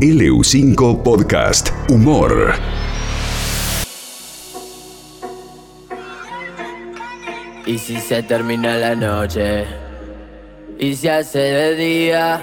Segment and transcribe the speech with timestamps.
[0.00, 2.52] LU5 Podcast Humor.
[7.64, 9.64] Y si se termina la noche
[10.78, 12.42] y se hace de día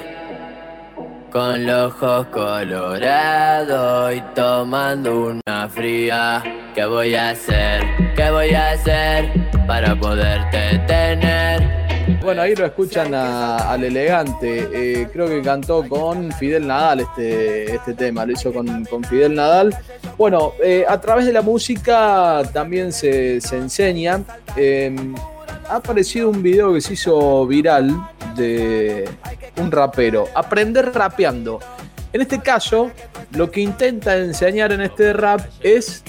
[1.32, 6.44] con los ojos colorados y tomando una fría,
[6.74, 7.84] ¿qué voy a hacer?
[8.16, 9.32] ¿Qué voy a hacer
[9.68, 11.83] para poderte tener?
[12.22, 14.70] Bueno, ahí lo escuchan al elegante.
[14.74, 19.76] Eh, creo que cantó con Fidel Nadal este, este tema, lo hizo con, Fidel Nadal.
[20.18, 24.22] Bueno, eh, a través de la música también se, enseña.
[24.56, 25.16] Em,
[25.70, 27.94] ha aparecido un video que se hizo viral
[28.36, 29.10] de
[29.58, 30.28] un rapero.
[30.34, 31.60] Aprender rapeando.
[32.12, 32.92] En este caso,
[33.32, 36.04] lo que intenta enseñar en este rap es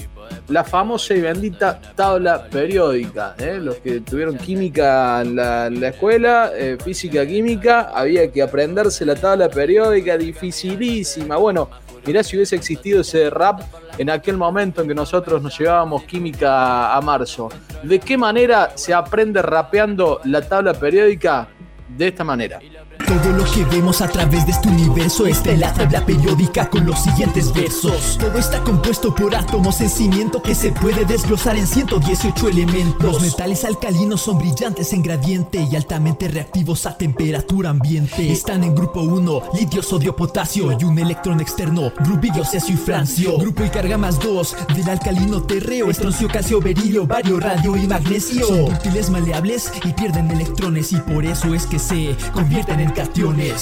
[0.47, 3.35] la famosa y bendita tabla periódica.
[3.37, 3.59] ¿eh?
[3.61, 9.49] Los que tuvieron química en la, escuela, eh, física, química, había que aprenderse la tabla
[9.49, 11.37] periódica, dificilísima.
[11.37, 11.69] Bueno,
[12.05, 13.61] mirá si hubiese existido ese rap
[13.97, 17.49] en aquel momento en que nosotros nos llevábamos química a marzo.
[17.83, 21.47] ¿De qué manera se aprende rapeando la tabla periódica?
[21.87, 22.59] De esta manera.
[23.05, 26.85] Todo lo que vemos a través de este universo está en la tabla periódica con
[26.85, 28.17] los siguientes versos.
[28.19, 33.13] Todo está compuesto por átomos en cimiento que se puede desglosar en 118 elementos.
[33.13, 38.31] Los metales alcalinos son brillantes en gradiente y altamente reactivos a temperatura ambiente.
[38.31, 43.37] Están en grupo 1, litio, sodio, potasio y un electrón externo, rubidio, cesio y francio.
[43.37, 48.47] Grupo y carga más 2 del alcalino terreo, estroncio, calcio, berilio, bario, radio y magnesio.
[48.47, 52.84] Son útiles maleables y pierden electrones y por eso es que se convierten en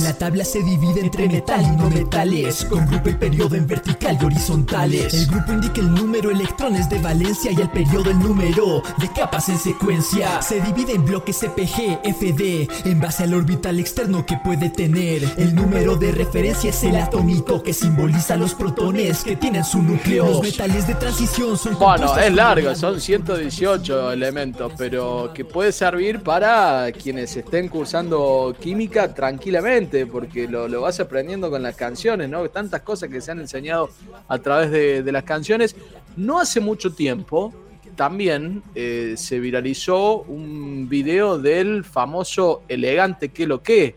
[0.01, 4.17] la tabla se divide entre metal y no metales, con grupo y periodo en vertical
[4.21, 5.13] y horizontales.
[5.13, 9.49] El grupo indica el número electrones de valencia y el periodo el número de capas
[9.49, 10.41] en secuencia.
[10.41, 15.23] Se divide en bloques CPG, FD, en base al orbital externo que puede tener.
[15.37, 20.25] El número de referencia es el atómico que simboliza los protones que tienen su núcleo.
[20.25, 26.21] Los metales de transición son Bueno, es largo, son 118 elementos, pero que puede servir
[26.21, 32.49] para quienes estén cursando química tranquilamente, porque lo, vas aprendiendo con las canciones, ¿no?
[32.49, 33.89] Tantas cosas que se han enseñado
[34.27, 35.75] a través de, las canciones.
[36.15, 37.53] No hace mucho tiempo,
[37.95, 43.95] también eh, se viralizó un video del famoso elegante que lo que,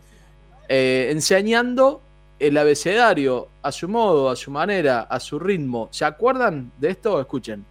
[0.68, 2.02] eh, enseñando
[2.38, 5.88] el abecedario a su modo, a su manera, a su ritmo.
[5.90, 7.20] ¿Se acuerdan de esto?
[7.20, 7.64] Escuchen.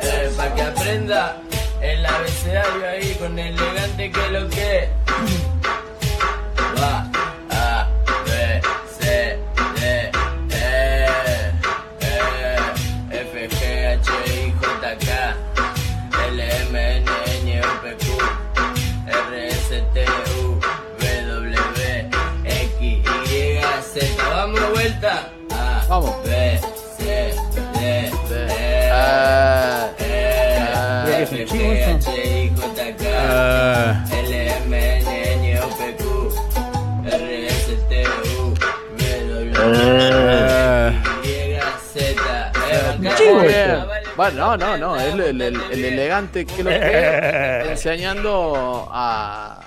[0.00, 1.42] Eh, para que aprenda
[4.08, 4.88] elegante que lo que.
[6.80, 7.04] Va.
[7.50, 7.88] A,
[8.24, 8.30] B,
[8.98, 9.38] C,
[9.74, 10.10] D,
[10.50, 10.52] E,
[12.00, 12.02] E,
[13.10, 15.36] F, G, H, I, J, K,
[16.28, 17.04] L, M, N,
[17.44, 18.04] N, O, P, Q,
[19.06, 19.96] R, S, T,
[20.36, 20.38] U,
[21.00, 21.58] W,
[22.44, 22.92] X, Y,
[23.82, 23.94] Z.
[24.30, 25.12] Vamos de vuelta.
[25.50, 26.14] A, Vamos.
[26.24, 26.60] B,
[26.96, 27.34] C,
[27.74, 28.10] D, E,
[44.18, 49.60] bueno, no, no, no, es el, elegante que lo que enseñando a,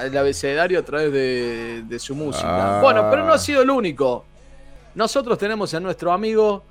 [0.00, 2.78] el abecedario a través de, su música.
[2.78, 2.80] Ah.
[2.80, 4.24] Bueno, pero no ha sido el único.
[4.94, 6.62] Nosotros tenemos a nuestro amigo,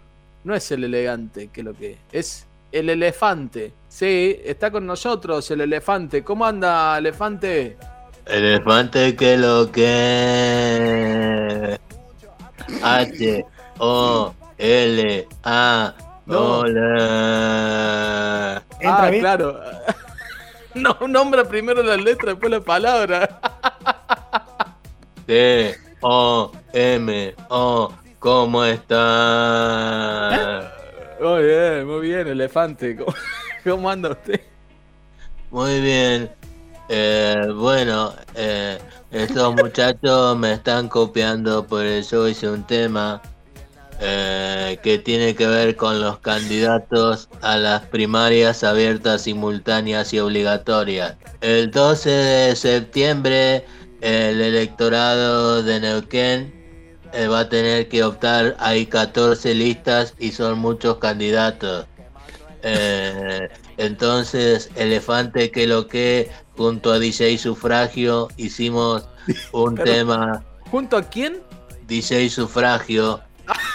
[0.45, 3.73] no es el elegante que lo que es el elefante.
[3.89, 6.23] Sí, está con nosotros el elefante.
[6.23, 7.75] ¿Cómo anda, elefante?
[8.25, 11.77] Elefante que lo que
[12.81, 13.45] H
[13.79, 15.95] O L A
[16.27, 17.75] Hola.
[18.83, 19.61] Ah, claro.
[20.75, 23.39] No, nombra primero la letra, después la palabra.
[25.25, 29.13] T O M O ¿Cómo está?
[31.21, 32.97] Muy bien, muy bien, elefante.
[33.63, 34.41] ¿Cómo, anda usted?
[35.51, 36.31] Muy bien.
[36.89, 38.79] Eh, bueno, eh,
[39.11, 43.21] estos muchachos me están copiando, por eso hice un tema
[44.01, 51.15] eh, que tiene que ver con los candidatos a las primarias abiertas, simultáneas y obligatorias.
[51.39, 53.65] El 12 de septiembre,
[54.01, 56.53] el electorado de Neuquén
[57.13, 58.57] eh, va a tener que optar.
[58.59, 61.87] Hay 14 listas y son muchos candidatos.
[62.63, 69.07] Eh, entonces, Elefante que lo que, junto a DJ Sufragio, hicimos
[69.53, 70.43] un tema.
[70.69, 71.41] ¿Junto a quién?
[71.87, 73.21] DJ Sufragio.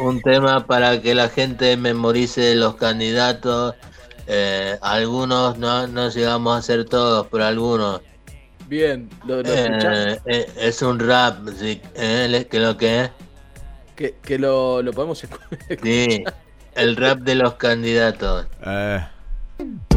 [0.00, 3.74] un tema para que la gente memorice los candidatos.
[4.26, 8.00] Eh, algunos no, no llegamos a ser todos, pero algunos.
[8.68, 13.10] Bien, ¿lo, lo Eh, eh, es un rap, sí, eh, que lo que es.
[13.96, 15.58] Que, que lo, lo podemos escuchar.
[15.82, 16.24] Sí,
[16.74, 18.46] el rap de los candidatos.
[18.64, 19.00] Eh,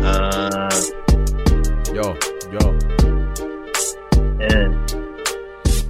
[0.01, 0.67] Ah,
[1.94, 2.15] yo,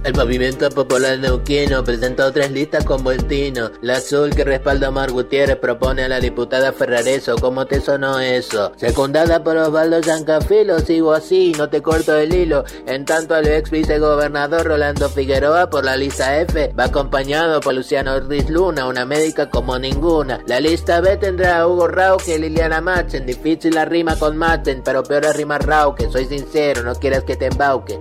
[0.04, 3.70] El movimiento popular neuquino presentó tres listas con buen tino.
[3.80, 7.36] La azul que respalda a Omar Gutiérrez propone a la diputada Ferrareso.
[7.40, 8.72] ¿Cómo te sonó eso?
[8.76, 12.64] Secundada por Osvaldo Giancafilo, sigo así, no te corto el hilo.
[12.86, 18.12] En tanto el ex vicegobernador Rolando Figueroa por la lista F va acompañado por Luciano
[18.12, 20.38] Ortiz Luna, una médica como ninguna.
[20.46, 23.24] La lista B tendrá a Hugo Rauque y Liliana Machen.
[23.24, 26.10] Difícil la rima con Machen, pero peor es rimar Rauque.
[26.10, 27.98] Soy sincero, no quieras que te embauque.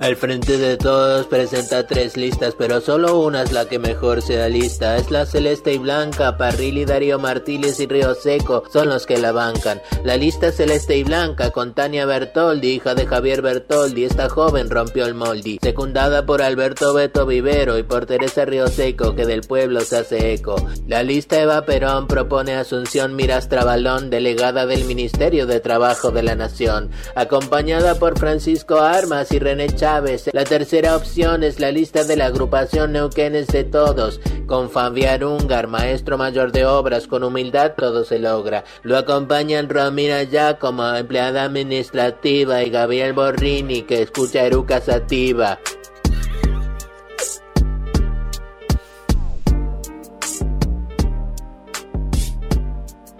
[0.00, 4.40] Al frente de todos presenta tres listas, pero solo una es la que mejor se
[4.40, 4.96] alista.
[4.96, 9.18] Es la celeste y blanca, Parril y Darío Martínez y Río Seco son los que
[9.18, 9.82] la bancan.
[10.04, 14.04] La lista celeste y blanca con Tania Bertoldi, hija de Javier Bertoldi.
[14.04, 15.58] Esta joven rompió el moldi.
[15.60, 20.32] Secundada por Alberto Beto Vivero y por Teresa Río Seco, que del pueblo se hace
[20.32, 20.64] eco.
[20.86, 26.36] La lista Eva Perón propone Asunción Miras Trabalón, delegada del Ministerio de Trabajo de la
[26.36, 29.87] Nación, acompañada por Francisco Armas y René Chávez.
[30.32, 35.66] La tercera opción es la lista de la agrupación Neuquenes de Todos, con Fabián Ungar,
[35.66, 38.64] maestro mayor de obras, con humildad todo se logra.
[38.82, 45.58] Lo acompañan Romina ya como empleada administrativa y Gabriel Borrini, que escucha Eruca Sativa.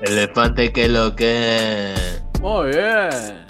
[0.03, 1.95] Elefante que lo que...
[2.43, 3.48] Muy bien.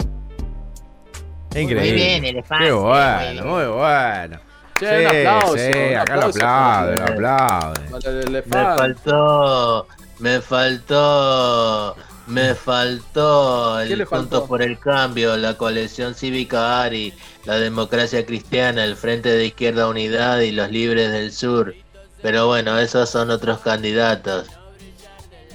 [1.55, 1.79] Increíble.
[1.79, 2.65] Muy bien, elefante.
[2.65, 4.39] Qué muy bueno, muy bueno.
[4.79, 9.87] Che, un aplauso, sí, un acá lo aplauden, lo el Me faltó,
[10.19, 11.95] me faltó,
[12.27, 14.05] me faltó ¿Qué el?
[14.05, 17.13] Juntos por el Cambio, la coalición cívica ARI,
[17.45, 21.73] la democracia cristiana, el Frente de Izquierda Unidad y los Libres del Sur.
[22.21, 24.47] Pero bueno, esos son otros candidatos.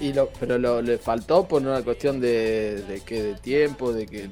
[0.01, 4.07] Y lo, pero lo, le faltó por una cuestión de, de qué, de tiempo, de
[4.07, 4.29] que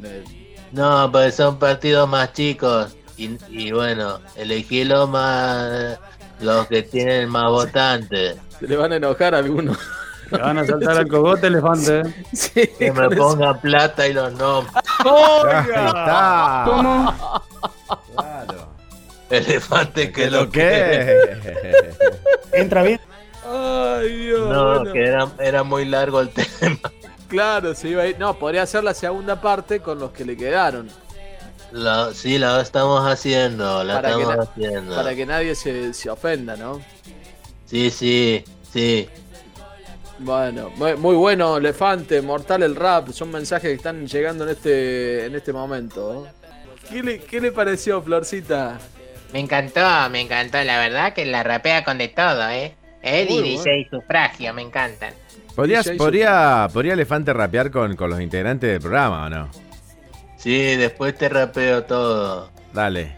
[0.73, 5.99] No, pues son partidos más chicos y, y bueno, elegí los más,
[6.41, 8.37] los que tienen más votantes.
[8.59, 9.79] se le van a enojar a algunos.
[10.31, 12.03] Te van a saltar al cogote, elefante.
[12.33, 14.75] sí, Que me pongan plata y los nombres.
[15.03, 15.43] ¿Cómo?
[18.15, 18.69] Claro.
[19.29, 20.61] Elefante que ¿Qué lo que.
[20.61, 21.95] que?
[22.53, 23.01] Entra bien.
[23.47, 24.49] Ay, Dios.
[24.49, 24.93] No, bueno.
[24.93, 26.31] que era, era muy largo el
[26.61, 26.92] tema.
[27.33, 28.19] Claro, se iba a ir.
[28.19, 30.91] No, podría ser la segunda parte con los que le quedaron.
[31.73, 34.95] La- sí, la estamos haciendo, la Para que estamos na- haciendo.
[34.95, 36.83] Para que nadie se, se ofenda, ¿no?
[37.65, 39.09] Sí, sí, sí.
[40.19, 43.09] Bueno, muy, muy bueno, Elefante, Mortal el Rap.
[43.13, 46.27] Son mensajes que están llegando en este, en este momento.
[46.27, 46.31] ¿eh?
[46.91, 48.79] ¿Qué le, ¿Qué le pareció, Florcita?
[49.33, 49.81] Me encantó,
[50.11, 50.63] me encantó.
[50.63, 52.75] La verdad que la rapea con de todo, ¿eh?
[53.03, 53.63] Muy y bueno.
[53.65, 55.15] DJ Sufragio, me encantan.
[55.55, 59.49] ¿Podrías, podría, ¿Podría Elefante rapear con, con los integrantes del programa o no?
[60.37, 62.51] Sí, después te rapeo todo.
[62.73, 63.15] Dale.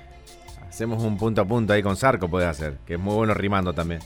[0.69, 3.73] Hacemos un punto a punto ahí con Zarco, puede hacer, que es muy bueno rimando
[3.73, 4.01] también.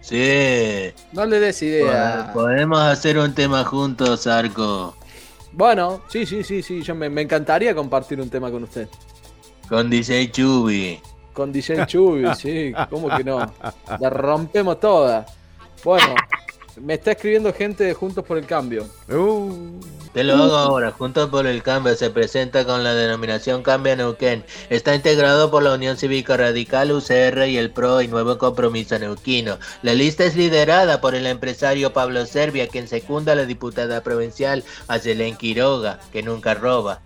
[0.00, 0.92] Sí.
[1.12, 2.30] No le des idea.
[2.32, 4.96] Podemos hacer un tema juntos, Arco.
[5.52, 6.82] Bueno, sí, sí, sí, sí.
[6.82, 8.88] Yo me, me encantaría compartir un tema con usted.
[9.68, 11.00] Con DJ Chubi.
[11.38, 11.86] Con DJ
[12.34, 13.54] sí, ¿cómo que no?
[14.00, 15.24] La rompemos toda.
[15.84, 16.16] Bueno,
[16.80, 18.88] me está escribiendo gente de Juntos por el Cambio.
[19.08, 19.78] Uh,
[20.12, 20.90] Te lo hago ahora.
[20.90, 24.44] Juntos por el Cambio se presenta con la denominación Cambia Neuquén.
[24.68, 29.58] Está integrado por la Unión Cívica Radical, UCR y el PRO y Nuevo Compromiso Neuquino.
[29.82, 34.64] La lista es liderada por el empresario Pablo Servia, quien secunda a la diputada provincial
[34.88, 37.00] Acelén Quiroga, que nunca roba.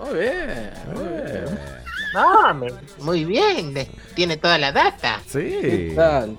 [0.00, 1.80] Muy bien, muy bien.
[2.14, 3.72] No, me- muy bien.
[3.74, 5.20] de- Tiene toda la data.
[5.32, 5.94] ¿Qué sí.
[5.96, 6.36] tal?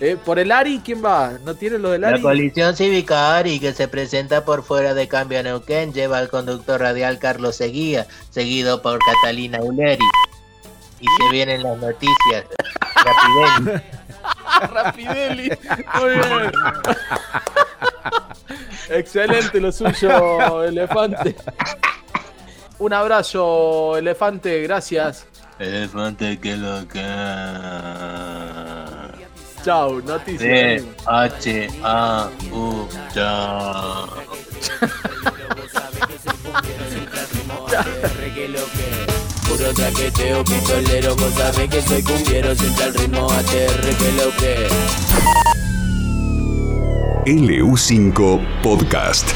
[0.00, 1.34] Eh, por el Ari, ¿quién va?
[1.44, 2.20] ¿No tiene lo del La Ari?
[2.22, 7.18] coalición cívica ARI, que se presenta por fuera de Cambio Neuquén, lleva al conductor radial
[7.18, 10.04] Carlos Seguía, seguido por Catalina Uleri.
[11.00, 12.44] Y se vienen las noticias.
[13.04, 13.82] Rapidez.
[14.72, 15.50] Rapideli.
[16.00, 16.52] Muy bien.
[18.90, 21.34] Excelente lo suyo, Elefante.
[22.78, 25.26] Un abrazo, Elefante, gracias.
[25.58, 27.00] Elefante que lo que.
[29.64, 30.82] Chau, C noticias.
[31.06, 34.08] H A U chao.
[39.48, 44.68] Puro traqueteo, pistolero, vos sabés que soy cumbiero, sienta el ritmo ATR, que lo que
[47.26, 49.30] LU5 Podcast.